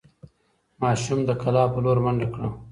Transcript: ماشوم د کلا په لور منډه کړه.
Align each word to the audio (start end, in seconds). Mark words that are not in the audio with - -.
ماشوم 0.81 1.19
د 1.27 1.31
کلا 1.41 1.63
په 1.73 1.79
لور 1.83 1.97
منډه 2.03 2.27
کړه. 2.33 2.47